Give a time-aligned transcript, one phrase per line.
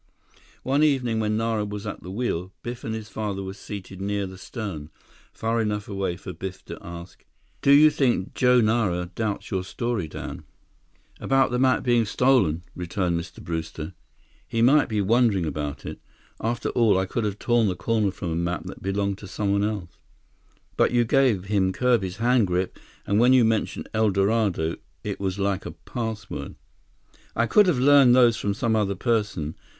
[0.63, 4.25] One evening when Nara was at the wheel, Biff and his father were seated near
[4.25, 4.89] the stern,
[5.31, 7.23] far enough away for Biff to ask:
[7.61, 10.43] "Do you think Joe Nara doubts your story, Dad?"
[11.19, 13.43] "About the map being stolen?" returned Mr.
[13.43, 13.93] Brewster.
[14.47, 15.99] "He might be wondering about it.
[16.41, 19.63] After all, I could have torn the corner from a map that belonged to someone
[19.63, 19.91] else."
[20.77, 25.37] "But you gave him Kirby's hand grip and when you mentioned 'El Dorado' it was
[25.37, 26.55] like a password."
[27.35, 29.53] "I could have learned those from some other person.